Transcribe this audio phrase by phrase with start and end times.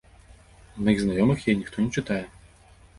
[0.79, 2.23] З маіх знаёмых яе ніхто не чытае.